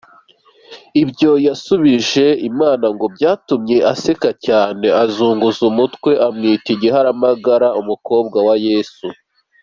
Ibyo 1.01 1.31
yasubije 1.47 2.25
Imana 2.49 2.85
ngo 2.95 3.05
byatumye 3.15 3.77
iseka 3.93 4.29
cyane 4.45 4.85
izunguza 5.05 5.61
umutwe 5.71 6.11
imwita 6.27 6.67
Igiharamagara, 6.75 7.67
Umukobwa 7.81 8.37
wa 8.49 8.55
Yesu. 8.67 9.07